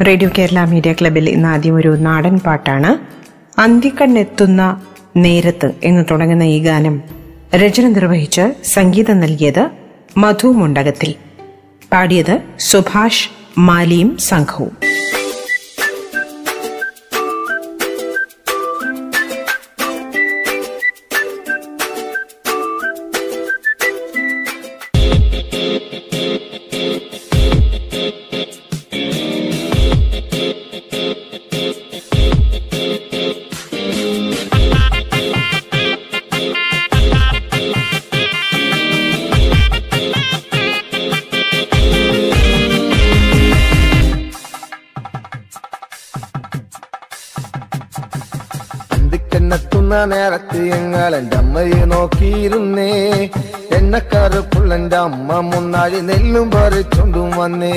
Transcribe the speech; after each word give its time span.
Radio 0.00 0.30
Kerala 0.38 0.64
media 0.64 0.92
ക്ലബിൽ 0.92 1.28
ഇന്ന് 1.28 1.48
ആദ്യം 1.48 1.76
ഒരു 1.76 1.96
നാടൻ 1.96 2.38
പാട്ടാണ്. 2.38 2.90
അന്തിക്കണ്ണെത്തുന്ന 3.60 4.82
നേരത്ത് 5.16 5.72
എന്ന് 5.84 6.04
തുടങ്ങുന്ന 6.10 6.42
ഈ 6.42 6.58
ഗാനം 6.58 7.02
രചന 7.54 7.88
നിർവഹിച്ച് 7.88 8.54
സംഗീതം 8.64 9.20
നൽകിയത് 9.20 9.70
മധു 10.16 10.46
മുണ്ടകത്തിൽ. 10.46 11.14
പാടിയത് 11.92 12.38
സുഭാഷ് 12.58 13.30
മാലിയും 13.58 14.16
സംഘവും. 14.18 14.76
അന്തിക്കെന്നെത്തുന്ന 49.86 50.14
നേരത്ത് 50.14 50.58
ഞങ്ങൾ 50.70 51.12
എന്റെ 51.16 51.36
അമ്മയെ 51.36 51.82
നോക്കിയിരുന്നേ. 51.84 52.88
എണ്ണക്കാരപ്പുള്ളന്റെ 53.76 54.96
അമ്മ 54.96 55.38
മുന്നാഴി 55.50 56.00
നെല്ലും 56.08 56.46
പറിച്ചോണ്ടും 56.50 57.28
വന്നേ. 57.38 57.76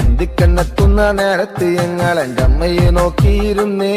ഹിന്ദിക്കെണ്ണത്തുന്ന 0.00 1.00
നേരത്ത് 1.20 1.66
ഞങ്ങൾ 1.78 2.16
എന്റെ 2.24 2.42
അമ്മയെ 2.42 2.88
നോക്കിയിരുന്നേ. 2.90 3.94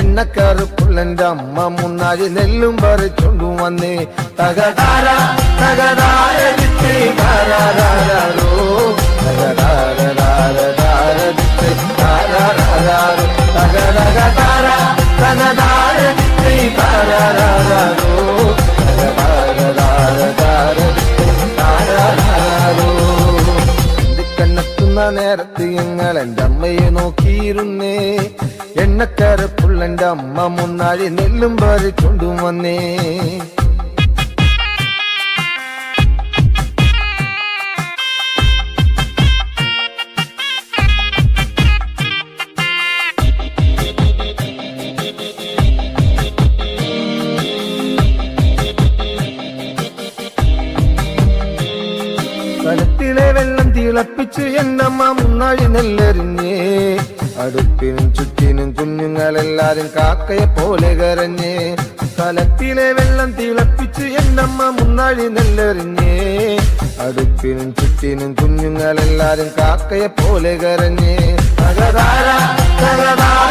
എണ്ണക്കാരപ്പുള്ളന്റെ 0.00 1.26
അമ്മ 1.32 1.68
മുന്നാഴി 1.78 2.28
നെല്ലും 2.36 2.76
പറിച്ചോണ്ടും 2.84 3.54
വന്നേ. 3.62 3.94
തകതാര 4.40 5.06
തകതാര 5.62 6.11
നേരത്ത് 25.32 25.64
ഞങ്ങൾ 25.64 26.14
എന്റെ 26.18 26.42
അമ്മയെ 26.42 26.88
നോക്കിയിരുന്നേ. 26.90 27.92
എണ്ണക്കാരപ്പുള്ളന്റെ 28.82 30.04
അമ്മ 30.04 30.46
മുന്നാഴി 30.46 31.06
നെല്ലും 31.08 31.52
പറിച്ചോണ്ടും 31.56 32.34
വന്നേ 32.36 32.74
അടുപ്പിനും 57.42 58.06
ചുറ്റിനും 58.16 58.68
കുഞ്ഞുങ്ങളെല്ലാരും 58.72 59.88
കാക്കയെ 59.96 60.46
പോലെ 60.56 60.90
കരഞ്ഞേ 60.94 61.54
സ്ഥലത്തിലെ 62.12 62.88
വെള്ളം 62.92 63.30
തിളപ്പിച്ച് 63.38 64.06
എന്നമ്മ 64.20 64.68
മുന്നാഴി 64.70 65.26
നെല്ലെറിഞ്ഞ്. 65.36 66.12
അടുപ്പിനും 67.00 67.68
ചുറ്റിനും 67.74 68.32
കുഞ്ഞുങ്ങളെല്ലാരും 68.40 69.50
കാക്കയെ 69.58 70.08
പോലെ 70.20 70.54
കരഞ്ഞേ. 70.56 71.16
തകതാര 71.60 72.28
തകതാര 72.82 73.41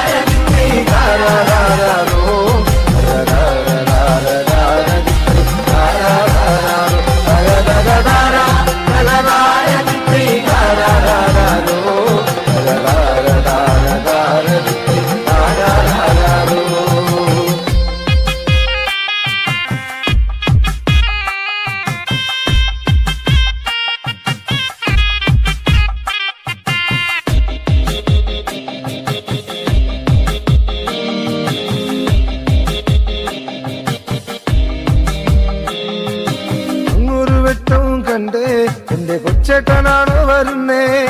കൊച്ചേട്ടനാണോ 39.41 40.25
വരുന്നേ? 40.25 41.07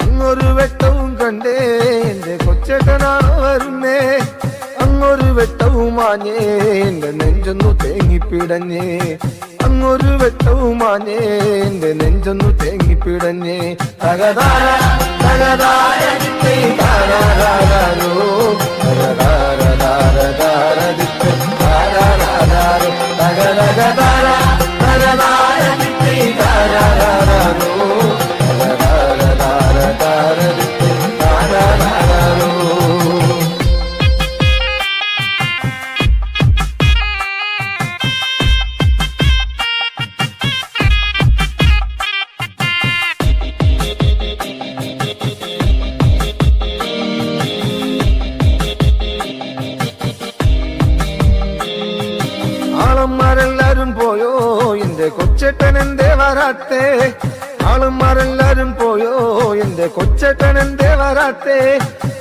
അങ്ങൊരു 0.00 0.46
വെട്ടവും 0.46 1.16
കണ്ടേ. 1.16 1.56
എന്റെ 2.04 2.44
കൊച്ചേട്ടനാണ് 2.46 3.40
വരുന്നേ? 3.40 4.20
അങ്ങൊരു 4.80 5.32
വെട്ടവും 5.32 5.96
മാഞ്ഞേ. 5.96 6.36
എന്റെ 6.82 7.10
നെഞ്ചൊന്നു 7.10 7.78
തേങ്ങിപ്പിടഞ്ഞേ. 7.84 8.98
അങ്ങൊരു 9.64 10.24
വെട്ടവും 10.24 10.78
മാഞ്ഞേ. 10.78 11.18
എന്റെ 11.62 11.92
നെഞ്ചൊന്നു 11.92 12.44
തേങ്ങിപ്പിടഞ്ഞേ. 12.44 13.76
തകതാര 14.04 14.66
തകതാര. 15.24 16.04
തകതകതാര. 23.20 24.43
എന്റെ 59.84 59.94
കൊച്ചേട്ടൻ 59.96 60.68
ദേവരാത്തെ 60.80 61.56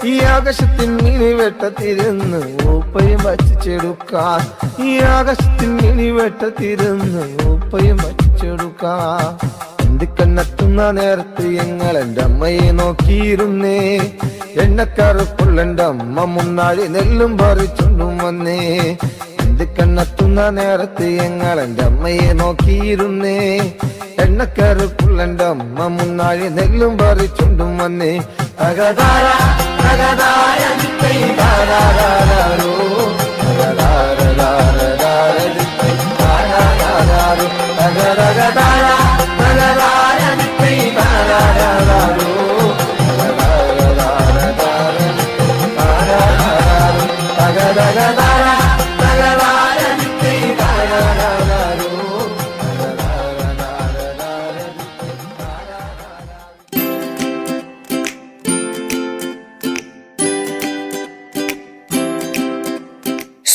ഈ 0.06 0.14
ആകാശത്തിൻ 0.32 0.90
മിനി 0.98 1.30
വെട്ടത്തിരുന്ന് 1.38 2.40
ഊപ്പയും 2.72 3.22
വച്ചിച്ചെടുക്കാൻ 3.26 4.42
ഈ 4.86 4.90
ആകാശത്തിൻ 5.12 5.70
മിനി 5.78 6.08
വെട്ടത്തിരുന്ന് 6.18 7.24
ഊപ്പയും 7.52 7.98
വച്ചിച്ചെടുക്കാൻ 8.04 9.24
എന്തിക്കണ്ണെത്തുന്ന 9.86 10.90
നേരത്ത് 11.00 11.46
ഞങ്ങൾ 11.56 11.96
എന്റെ 12.02 12.24
അമ്മയെ 12.24 12.68
നോക്കിയിരുന്നേ 12.80 13.80
എണ്ണക്കാരപ്പുള്ളന്റെ 14.64 15.86
അമ്മ 15.86 16.26
മുന്നാഴി 16.34 16.88
നെല്ലും 16.96 17.32
പറിച്ചുണ്ടും 17.38 18.14
വന്നേ. 18.24 18.60
എന്തിക്കണ്ണെത്തുന്ന 19.54 20.50
നേരത്ത് 20.50 21.08
ഞങ്ങൾ 21.18 21.58
എന്റെ 21.62 21.84
അമ്മയെ 21.84 22.30
നോക്കിയിരുന്നേ. 22.34 23.34
എണ്ണക്കാരപ്പുള്ളന്റെ 24.24 25.46
അമ്മ 25.46 25.88
മുന്നാഴി 25.88 26.48
നെല്ലും 26.58 26.94
പറിച്ചുണ്ടും 26.98 27.78
വന്നേ. 27.78 28.12
തകതാര 28.62 29.28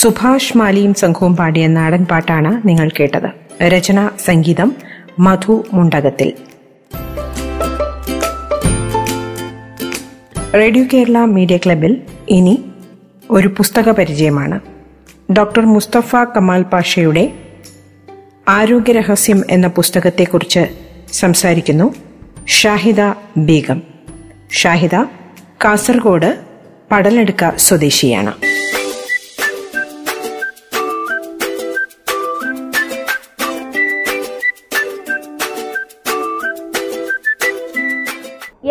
സുഭാഷ് 0.09 0.57
മാലിയും 0.57 0.95
സംഘവും 0.95 1.37
പാടിയ 1.37 1.67
നാടൻ 1.67 2.05
പാട്ടാണ് 2.05 2.69
നിങ്ങൾ 2.69 2.91
കേട്ടത്. 3.01 3.63
രചന 3.63 4.11
സംഗീതം 4.25 4.75
മധു 5.19 5.65
മുണ്ടകത്തിൽ. 5.73 6.33
റേഡിയോ 10.55 10.85
കേരള 10.93 11.19
മീഡിയ 11.19 11.57
ക്ലബിൽ 11.57 12.03
ഇനി 12.29 12.65
ഒരു 13.31 13.49
പുസ്തക 13.49 13.89
പരിചയമാണ്. 13.89 14.61
ഡോക്ടർ 15.33 15.67
മുസ്തഫ 15.67 16.17
കമാൽ 16.17 16.63
പാഷയുടെ 16.63 17.33
ആരോഗ്യരഹസ്യം 18.49 19.45
എന്ന 19.51 19.67
പുസ്തകത്തെക്കുറിച്ച് 19.67 20.69
സംസാരിക്കുന്നു 21.13 21.95
ഷാഹിദ 22.47 23.01
ബീഗം. 23.37 23.83
ഷാഹിദ 24.53 24.95
കാസർഗോഡ് 25.65 26.37
പടലെടുക്ക 26.93 27.57
സ്വദേശിയാണ്. 27.57 28.33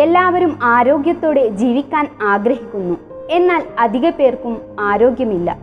എല്ലാവരും 0.02 0.58
ആരോഗ്യത്തോടെ 0.62 1.48
ജീവിക്കാൻ 1.48 2.08
ആഗ്രഹിക്കുന്നു. 2.22 2.96
എന്നാൽ 3.30 3.62
അധിക 3.78 4.10
പേർക്കും 4.10 4.60
ആരോഗ്യമില്ല. 4.80 5.56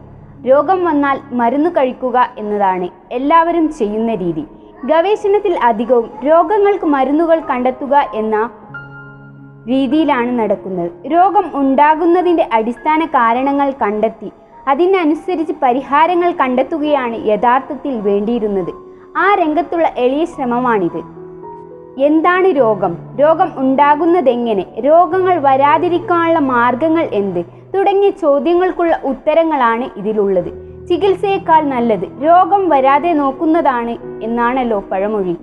രോഗം 0.49 0.85
വന്നാൽ 0.85 1.19
മരുന്ന് 1.31 1.69
കഴിക്കുക 1.69 2.29
എന്നതാണ് 2.37 2.89
എല്ലാവരും 3.11 3.73
ചെയ്യുന്ന 3.73 4.15
രീതി. 4.15 4.45
ഗവേഷണത്തിൽ 4.85 5.59
അധികവും 5.63 6.09
രോഗങ്ങൾക്ക് 6.27 6.85
മരുന്നുകൾ 6.85 7.39
കണ്ടെത്തുക 7.39 8.11
എന്ന 8.13 8.49
രീതിയിലാണ് 9.67 10.39
നടക്കുന്നത്. 10.39 10.91
രോഗം 11.07 11.51
ഉണ്ടാകുന്നതിന്റെ 11.53 12.49
അടിസ്ഥാന 12.53 13.05
കാരണങ്ങൾ 13.05 13.71
കണ്ടെത്തി 13.71 14.31
അതിനനുസരിച്ച് 14.67 15.53
പരിഹാരങ്ങൾ 15.63 16.31
കണ്ടെത്തുകയാണ് 16.31 17.27
യഥാർത്ഥത്തിൽ 17.27 18.01
വേണ്ടിയിരുന്നത്. 18.01 18.73
ആ 19.17 19.35
രംഗത്തുള്ള 19.35 19.91
എളിയ 19.97 20.25
ശ്രമമാണിത്. 20.25 21.14
എന്താണ് 21.97 22.45
രോഗം? 22.45 22.97
രോഗം 23.19 23.51
ഉണ്ടാകുന്നതെങ്ങനെ? 23.55 24.65
രോഗങ്ങൾ 24.79 25.39
വരാതിരിക്കാനുള്ള 25.39 26.39
മാർഗങ്ങൾ 26.39 27.09
എന്ത്? 27.11 27.45
തുടങ്ങിയ 27.75 28.09
ചോദ്യങ്ങൾക്കുള്ള 28.09 28.99
ഉത്തരങ്ങളാണ് 29.03 29.89
ഇതിലുള്ളത്. 29.97 30.49
ചികിത്സയേക്കാൾ 30.87 31.61
നല്ലത് 31.61 32.23
രോഗം 32.23 32.69
വരാതെ 32.69 33.13
നോക്കുന്നതാണ് 33.13 34.23
എന്നാണല്ലോ 34.23 34.79
പഴമൊഴി. 34.79 35.37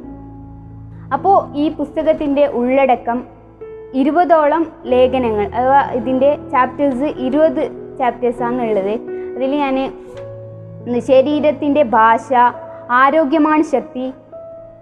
അപ്പോൾ 1.12 1.56
ഈ 1.56 1.70
പുസ്തകത്തിന്റെ 1.70 2.46
ഉള്ളടക്കം 2.46 3.24
ഇരുപതോളം 3.94 4.66
ലേഖനങ്ങൾ 4.84 5.46
അഥവാ 5.46 5.80
ഇതിന്റെ 5.80 6.38
ചാപ്റ്റേഴ്സ് 6.52 7.14
ഇരുപത് 7.18 7.70
ചാപ്റ്റേഴ്സാണുള്ളത് 7.98 9.00
അതിൽ 9.36 9.56
ഞാൻ 9.56 9.92
ശരീരത്തിന്റെ 10.98 11.82
ഭാഷ 11.82 12.32
ആരോഗ്യമാണ് 12.90 13.62
ശക്തി 13.62 14.12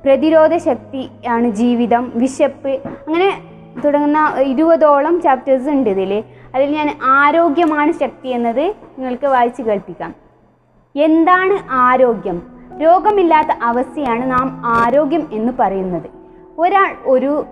പ്രതിരോധ 0.05 0.57
ശക്തി 0.57 1.09
ആണ് 1.29 1.51
ജീവിതം 1.51 2.13
വിശപ്പ് 2.15 2.69
അങ്ങനെ 2.69 3.43
തുടങ്ങുന്ന 3.85 4.35
ഇരുപതോളം 4.43 5.21
ചാപ്റ്റേഴ്സ് 5.21 5.69
ഉണ്ട് 5.69 5.91
ഇതിൽ 5.91 6.25
അതിൽ 6.55 6.71
ഞാൻ 6.71 6.99
ആരോഗ്യമാണ് 7.03 7.93
ശക്തി 7.93 8.29
എന്നത് 8.29 8.75
നിങ്ങൾക്ക് 8.99 9.27
വായിച്ച് 9.27 9.63
കേൾപ്പിക്കാം. 9.63 10.15
എന്താണ് 10.97 11.69
ആരോഗ്യം? 11.71 12.43
രോഗമില്ലാത്ത 12.83 13.49
അവസ്ഥയാണ് 13.63 14.31
നാം 14.31 14.63
ആരോഗ്യം 14.65 15.29
എന്ന് 15.33 15.53
പറയുന്നത്. 15.59 16.09
ഒരാൾ 16.59 16.97
ഒരു 17.05 17.45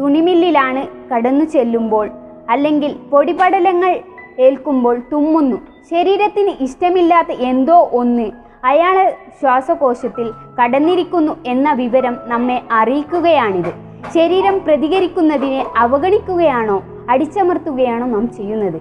തുണിമില്ലിലാണ് 0.00 0.86
കടന്നു 1.14 1.44
ചെല്ലുമ്പോൾ 1.44 2.10
അല്ലെങ്കിൽ 2.50 2.92
പൊടിപടലങ്ങൾ 2.92 4.00
ഏൽക്കുമ്പോൾ 4.38 4.98
തുമ്മുന്നു. 5.12 5.56
ശരീരത്തിന് 5.90 6.50
ഇഷ്ടമില്ലാത്ത 6.60 7.28
എന്തോ 7.30 7.90
ഒന്ന് 7.92 8.30
അയാളെ 8.64 9.16
ശ്വാസകോശത്തിൽ 9.40 10.32
കടന്നിരിക്കുന്നു 10.62 11.36
എന്ന 11.46 11.72
വിവരം 11.72 12.16
നമ്മെ 12.24 12.62
അറിയിക്കുകയാണിത്. 12.72 13.72
ശരീരം 14.14 14.60
പ്രതികരിക്കുന്നതിനെ 14.64 15.66
അവഗണിക്കുകയാണോ 15.76 16.82
അടിച്ചമർത്തുകയാണോ 17.10 18.06
നാം 18.06 18.32
ചെയ്യുന്നത്? 18.32 18.80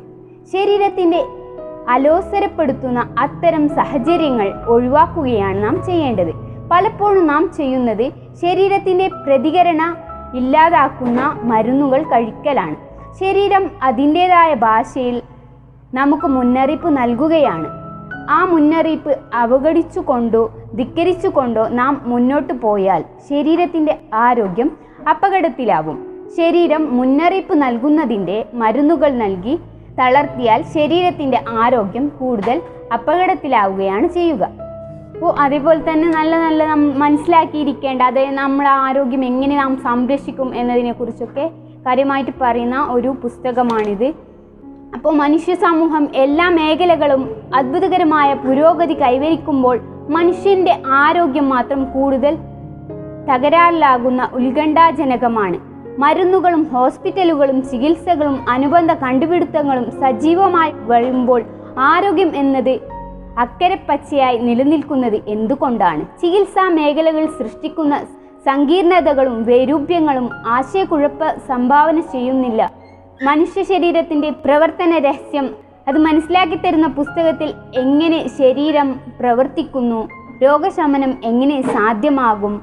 ശരീരത്തിന്റെ 0.54 1.26
അലോസരപ്പെടുത്തുന്ന 1.90 3.16
അത്തരം 3.20 3.70
സാഹചര്യങ്ങൾ 3.70 4.54
ഒഴിവാക്കുകയാണ് 4.68 5.64
നാം 5.64 5.86
ചെയ്യേണ്ടത്. 5.86 6.34
പലപ്പോഴും 6.72 7.28
നാം 7.28 7.52
ചെയ്യുന്നത് 7.58 8.12
ശരീരത്തിന്റെ 8.42 9.08
പ്രതികരണ 9.08 9.96
ഇല്ലാതാക്കുന്ന 10.36 11.40
മരുന്നുകൾ 11.44 12.04
കഴിക്കലാണ്. 12.04 12.76
ശരീരം 13.20 13.72
അതിന്റെതായ 13.84 14.54
ഭാഷയിൽ 14.54 15.22
നമുക്ക് 15.94 16.28
മുന്നറിയിപ്പ് 16.28 16.98
നൽകുകയാണ്. 16.98 17.83
ആ 18.30 18.46
മുന്നറിയിപ്പ് 18.46 19.18
അവഗണിച്ചുകൊണ്ടോ 19.34 20.54
ധിക്കരിച്ചുകൊണ്ടോ 20.76 21.68
നാം 21.68 22.02
മുന്നോട്ട് 22.06 22.54
പോയാൽ 22.54 23.04
ശരീരത്തിന്റെ 23.30 24.00
ആരോഗ്യം 24.14 24.72
അപകടത്തിലാവും. 25.10 26.06
ശരീരം 26.38 26.98
മുന്നറിയിപ്പ് 26.98 27.62
നൽകുന്നതിന്റെ 27.62 28.46
മരുന്നുകൾ 28.54 29.12
നൽകി 29.12 29.60
തളർത്തിയാൽ 30.00 30.64
ശരീരത്തിന്റെ 30.74 31.44
ആരോഗ്യം 31.48 32.12
കൂടുതൽ 32.20 32.62
അപകടത്തിലാവുകയാണ് 32.94 34.08
ചെയ്യുക. 34.08 34.44
അപ്പോൾ 35.16 35.36
അതേപോലെ 35.40 35.92
തന്നെ 35.92 36.10
നല്ല 36.10 36.38
നല്ല 36.38 36.74
മനസ്സിലാക്കിയിരിക്കേണ്ട 36.74 38.02
അതായത് 38.02 38.36
നമ്മുടെ 38.36 38.70
ആരോഗ്യം 38.70 39.26
എങ്ങനെ 39.26 39.56
നാം 39.56 39.78
സംരക്ഷിക്കും 39.84 40.56
എന്നതിനെക്കുറിച്ചൊക്കെ 40.56 41.52
കാര്യമായിട്ട് 41.86 42.32
പറയുന്ന 42.42 42.88
ഒരു 42.90 43.16
പുസ്തകമാണിത്. 43.24 44.33
അപ്പോൾ 44.96 45.14
മനുഷ്യ 45.14 45.56
സമൂഹം 45.56 46.08
എല്ലാ 46.16 46.50
മേഖലകളും 46.50 47.36
അത്ഭുതകരമായ 47.56 48.34
പുരോഗതി 48.34 49.02
കൈവരിക്കുമ്പോൾ 49.02 49.80
മനുഷ്യന്റെ 50.10 50.80
ആരോഗ്യം 50.88 51.50
മാത്രം 51.50 51.92
കൂടുതൽ 51.92 52.38
തകരാറിലാകുന്ന 53.30 54.30
ഉത്കണ്ഠാജനകമാണ്. 54.34 55.60
മരുന്നുകളും 56.00 56.64
ഹോസ്പിറ്റലുകളും 56.74 57.70
ചികിത്സകളും 57.70 58.50
അനുബന്ധ 58.50 58.94
കണ്ടുപിടുത്തങ്ങളും 58.94 59.92
സജീവമായി 59.92 60.74
വരുമ്പോൾ 60.76 61.44
ആരോഗ്യം 61.80 62.36
എന്നത് 62.36 62.80
അക്കരപ്പച്ചയായി 63.40 64.38
നിലനിൽക്കുന്നത് 64.38 65.22
എന്തുകൊണ്ടാണ്? 65.28 66.06
ചികിത്സാ 66.22 66.70
മേഖലകൾ 66.70 67.26
സൃഷ്ടിക്കുന്ന 67.26 68.00
സങ്കീർണതകളും 68.46 69.44
വൈരൂപ്യങ്ങളും 69.44 70.30
ആശയക്കുഴപ്പ 70.48 71.28
സംഭാവന 71.48 72.00
ചെയ്യുന്നില്ല. 72.00 72.72
മനുഷ്യ 73.22 73.64
ശരീരത്തിന്റെ 73.64 74.30
പ്രവർത്തന 74.30 74.98
രഹസ്യം 74.98 75.56
അത് 75.88 75.98
മനസ്സിലാക്കി 75.98 76.56
തരുന്ന 76.56 76.88
പുസ്തകത്തിൽ 76.88 77.54
എങ്ങനെ 77.78 78.28
ശരീരം 78.28 79.00
പ്രവർത്തിക്കുന്നു 79.20 80.08
രോഗശമനം 80.44 81.18
എങ്ങനെ 81.24 81.62
സാധ്യമാകും 81.62 82.62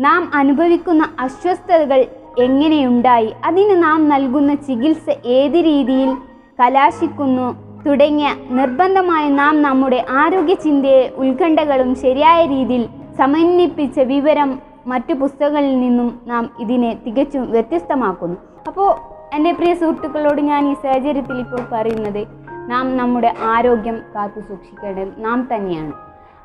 നാം 0.00 0.30
അനുഭവിക്കുന്ന 0.34 1.08
അസ്വസ്ഥതകൾ 1.18 2.00
എങ്ങനെയുണ്ടായി 2.38 3.32
അതിന് 3.44 3.82
നാം 3.82 4.08
നൽകുന്ന 4.08 4.54
ചികിത്സ 4.54 5.10
ഏത് 5.24 5.58
രീതിയിൽ 5.64 6.16
കലാശിക്കുന്നു 6.60 7.54
തുടങ്ങിയ 7.86 8.34
നിർബന്ധമായി 8.50 9.28
നാം 9.28 9.62
നമ്മുടെ 9.62 10.04
ആരോഗ്യ 10.10 10.54
ചിന്തയെ 10.54 11.10
ഉത്കണ്ഠകളും 11.16 11.94
ശരിയായ 11.94 12.46
രീതിയിൽ 12.46 12.88
സമന്വയിപ്പിച്ച 13.18 14.00
വിവരം 14.00 14.58
മറ്റു 14.86 15.14
പുസ്തകങ്ങളിൽ 15.14 15.80
നിന്നും 15.80 16.20
നാം 16.26 16.50
ഇതിനെ 16.60 16.98
തികച്ചും 17.06 17.50
വ്യത്യസ്തമാക്കുന്നു. 17.50 18.36
അപ്പോൾ 18.66 19.19
എന്റെ 19.32 19.52
പ്രിയ 19.52 19.74
സുഹൃത്തുക്കളോട് 19.74 20.40
ഞാൻ 20.40 20.70
ഈ 20.70 20.74
സാഹചര്യത്തിൽ 20.74 21.40
ഇപ്പോൾ 21.40 21.60
പറയുന്നത് 21.72 22.26
നാം 22.70 22.96
നമ്മുടെ 22.96 23.34
ആരോഗ്യം 23.40 24.02
കാത്തു 24.14 24.40
സൂക്ഷിക്കേണ്ടത് 24.40 25.24
നാം 25.24 25.48
തന്നെയാണ്. 25.54 25.92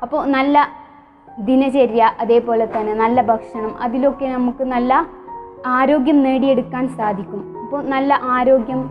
അപ്പോൾ 0.02 0.26
നല്ല 0.26 0.68
ദിനചര്യ 1.40 2.12
അതേപോലെ 2.20 2.66
തന്നെ 2.66 2.94
നല്ല 2.94 3.22
ഭക്ഷണം 3.22 3.76
അതിലൊക്കെ 3.80 4.26
നമുക്ക് 4.26 4.64
നല്ല 4.64 5.06
ആരോഗ്യം 5.66 6.22
നേടിയെടുക്കാൻ 6.22 6.88
സാധിക്കും. 6.88 7.54
അപ്പോൾ 7.62 7.82
നല്ല 7.82 8.20
ആരോഗ്യം 8.22 8.90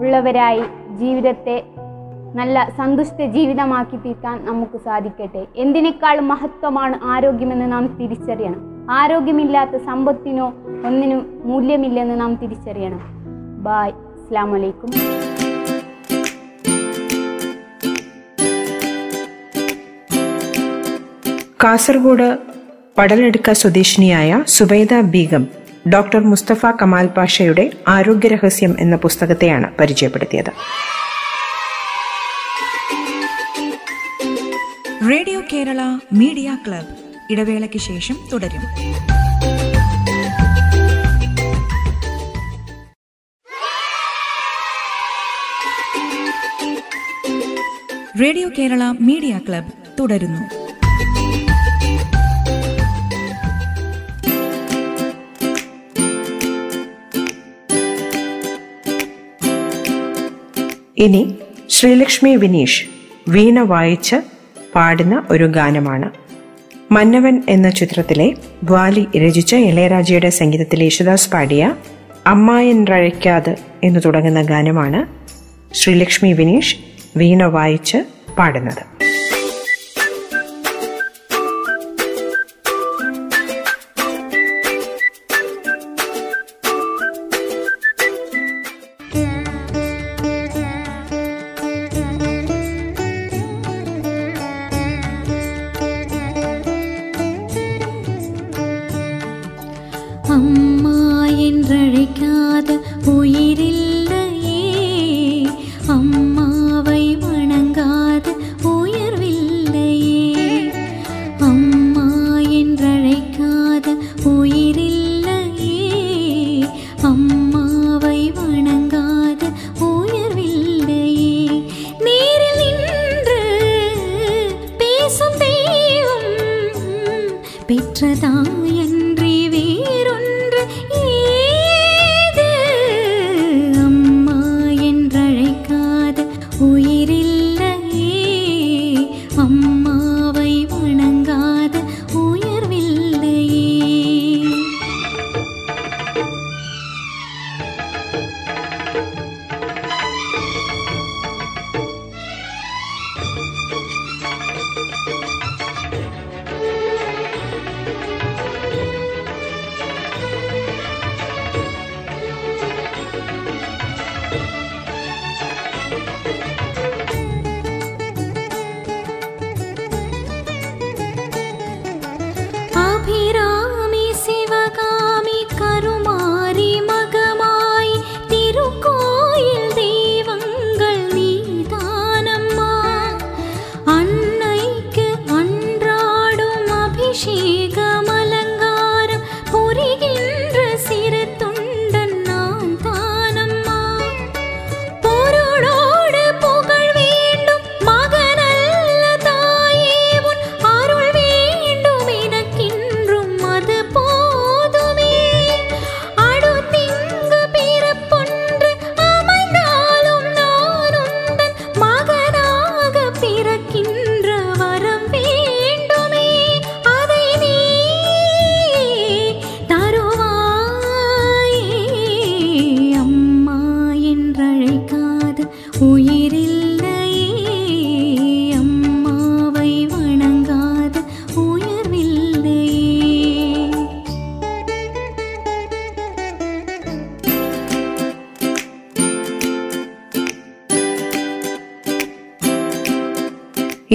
ഉള്ളവരായി 0.00 0.64
ജീവിതത്തെ 0.96 1.62
നല്ല 2.34 2.68
സന്തുഷ്ട 2.78 3.22
ജീവിതമാക്കി 3.22 3.96
തീർക്കാൻ 3.96 4.44
നമുക്ക് 4.44 4.78
സാധിക്കട്ടെ. 4.78 5.46
എന്തിനേക്കാളും 5.56 6.28
മഹത്വമാണ് 6.28 7.00
ആരോഗ്യമെന്ന് 7.04 7.72
നാം 7.72 7.86
തിരിച്ചറിയണം. 7.86 8.90
ആരോഗ്യമില്ലാത്ത 8.90 9.76
സമ്പത്തിനോ 9.76 10.46
ഒന്നിനും 10.86 11.40
മൂല്യമില്ലെന്ന് 11.44 12.20
നാം 12.20 12.34
തിരിച്ചറിയണം. 12.34 13.17
ബായ് 13.58 13.92
അസ്സാം 13.92 14.52
വലൈക്കും 14.52 14.90
കാസർഗോഡ് 21.64 22.38
പടലെടുക്ക 22.98 23.52
സ്വദേശിനിയായ 23.52 24.44
സുബൈദ 24.48 25.00
ബീഗം 25.00 25.46
ഡോക്ടർ 25.88 26.20
മുസ്തഫ 26.20 26.66
കമാൽ 26.66 27.06
പാഷയുടെ 27.06 27.70
ആരോഗ്യരഹസ്യം 27.88 28.76
എന്ന 28.80 28.96
പുസ്തകത്തെയാണ് 28.96 29.76
പരിചയപ്പെടുത്തിയത്. 29.76 30.52
Radio 35.10 35.40
Kerala 35.52 35.80
media 36.12 36.58
club. 36.68 36.94
ഇടവേളയ്ക്ക് 37.30 37.78
ശേഷം 37.78 38.16
തുടരും. 38.32 39.07
റേഡിയോ 48.20 48.48
കേരള 48.58 48.82
മീഡിയ 49.00 49.40
ക്ലബ് 49.48 49.72
തുടരുന്നു. 50.00 50.42
ഇനി 60.98 61.34
ശ്രീലക്ഷ്മി 61.70 62.36
വിനീഷ് 62.36 62.84
വീണ 63.28 63.60
വായിച്ച് 63.60 64.16
പാടുന്ന 64.74 65.26
ഒരു 65.30 65.44
ഗാനമാണ്. 65.44 66.10
മന്നവൻ 66.92 67.42
എന്ന 67.48 67.70
ചിത്രത്തിലെ 67.70 68.34
ബാലി 68.64 69.06
രചിച്ച 69.18 69.54
ഇളയരാജയുടെ 69.54 70.30
സംഗീതത്തിൽ 70.30 70.82
യേശുദാസ് 70.82 71.30
പാടിയ 71.30 71.74
അമ്മായൻ 72.26 72.86
റഴയ്ക്കാത് 72.86 73.56
എന്ന് 73.84 74.00
തുടങ്ങുന്ന 74.04 74.42
ഗാനമാണ് 74.42 75.00
ശ്രീലക്ഷ്മി 75.74 76.32
വിനീഷ് 76.32 76.87
വീണ 77.20 77.42
വായിച്ച് 77.56 77.98
പാടുന്നത്. 78.38 78.82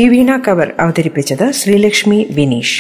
ഈ 0.03 0.07
വീണ 0.07 0.29
കവർ 0.47 0.73
അവതരിപ്പിച്ചത് 0.79 1.51
ശ്രീലക്ഷ്മി 1.51 2.27
വിനീഷ്. 2.31 2.79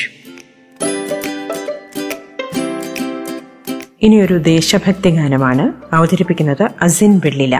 ഇനിയൊരു 4.01 4.37
ദേശഭക്തി 4.37 5.09
ഗാനമാണ് 5.09 5.65
അവതരിപ്പിക്കുന്നത് 5.95 6.69
അസിൻ 6.81 7.21
വെള്ളില. 7.25 7.55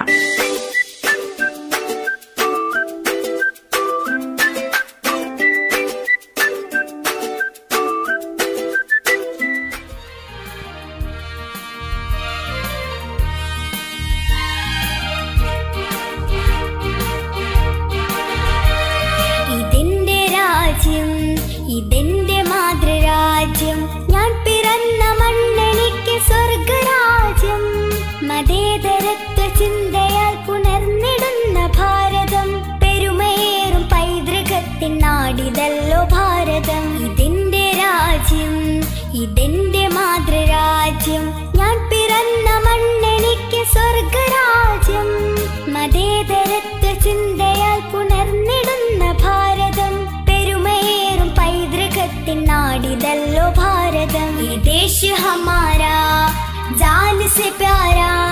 देश 54.84 55.04
हमारा 55.20 56.28
जान 56.76 57.28
से 57.36 57.50
प्यारा। 57.58 58.23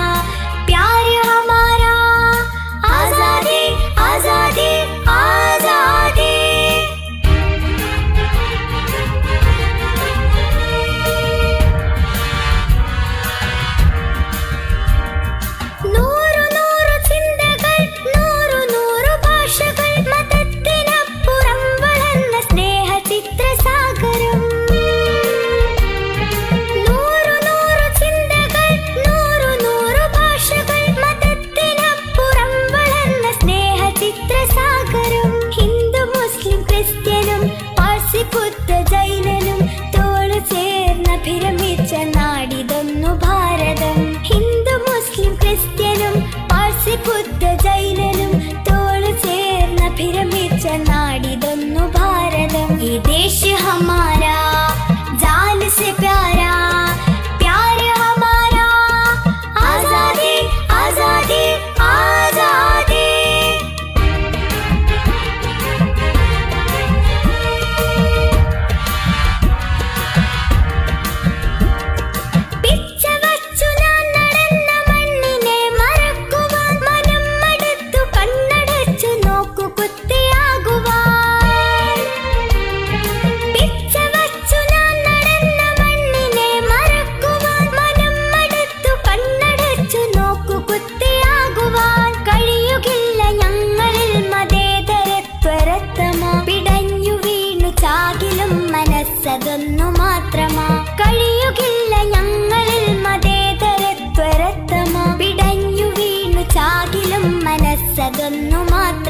ചെന്നാടിതൊന്നു 41.86 43.18
ഭാരതം. 43.24 44.11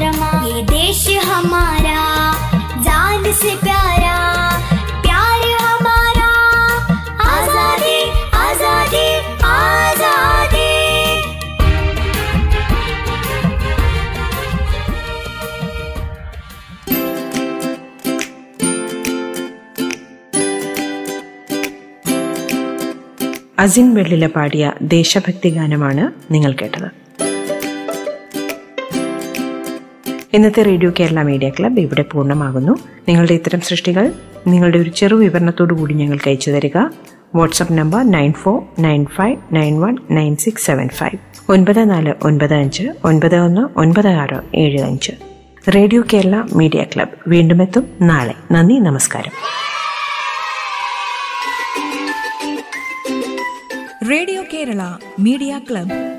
മാത്രമാ 0.02 0.28
ये 0.44 0.60
देश 0.70 1.00
हमारा 1.28 1.98
जान 2.86 3.24
से 3.40 3.52
प्यारा 3.62 4.16
प्यार 5.04 5.42
हमारा 5.64 6.30
आजादी 7.34 7.98
आजादी 8.40 9.04
आजादी 9.50 10.66
അസിൻ 23.62 23.86
വെള്ളില 23.96 24.26
പാടിയ 24.36 24.64
ദേശഭക്തി 24.96 25.50
ഗാനമാണ് 25.56 26.04
നിങ്ങൾ 26.34 26.52
കേട്ടത് 26.60 26.88
ഇന്നത്തെ 30.33 30.61
റേഡിയോ 30.61 30.91
കേരള 30.99 31.21
മീഡിയ 31.21 31.49
ക്ലബ് 31.49 31.79
ഇവിടെ 31.79 32.01
പൂർണമാകുന്നു. 32.01 32.71
നിങ്ങളുടെ 33.09 33.33
ഇത്തരം 33.33 33.61
സൃഷ്ടികൾ 33.61 34.13
നിങ്ങളുടെ 34.47 34.77
ഒരു 34.77 34.89
ചെറു 34.89 35.15
വിവരണത്തോടു 35.15 35.73
കൂടി 35.73 35.93
ഞങ്ങൾക്ക് 35.93 36.29
അയച്ചു 36.29 36.51
തരിക. 36.51 36.77
WhatsApp 37.35 37.73
number 37.73 38.11
nine 38.11 38.33
four 38.33 38.61
nine 38.79 39.05
five 39.05 39.37
nine 39.51 39.81
one 39.81 39.97
nine 40.11 40.35
six 40.35 40.65
seven 40.65 40.89
five. 40.89 41.51
ഒൻപത് 41.51 41.89
നാല് 41.89 42.13
ഒൻപത് 42.23 42.53
അഞ്ച് 42.53 42.83
ഒൻപത് 43.03 43.35
ഒന്ന് 43.35 43.79
ഒൻപത് 43.79 44.07
ആറ് 44.07 44.41
ഏഴ് 44.55 44.81
അഞ്ച്. 44.81 45.11
Radio 45.75 46.03
Kerala 46.13 46.43
media 46.53 46.83
club. 46.83 47.09
വീണ്ടും 47.27 47.61
എത്തും 47.61 47.87
നാളെ. 48.01 48.33
നന്ദി 48.51 48.73
നമസ്കാരം. 48.73 49.31
Radio 54.11 54.43
Kerala 54.53 54.83
media 55.19 55.61
club. 55.71 56.12